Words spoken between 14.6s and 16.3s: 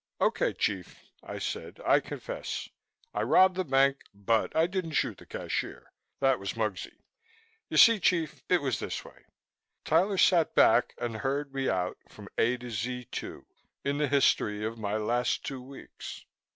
of my last two weeks.